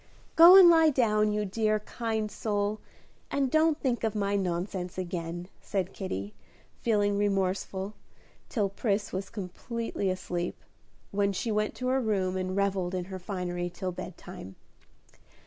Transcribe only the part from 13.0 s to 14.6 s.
her finery till bedtime.